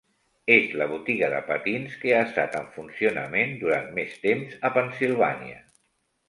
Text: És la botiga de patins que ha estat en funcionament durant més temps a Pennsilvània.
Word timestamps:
És 0.53 0.69
la 0.81 0.85
botiga 0.93 1.27
de 1.33 1.41
patins 1.49 1.97
que 2.03 2.15
ha 2.15 2.21
estat 2.29 2.57
en 2.61 2.65
funcionament 2.79 3.53
durant 3.65 3.93
més 4.01 4.17
temps 4.25 4.57
a 4.71 4.73
Pennsilvània. 4.79 5.63